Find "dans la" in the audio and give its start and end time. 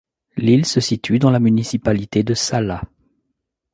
1.19-1.39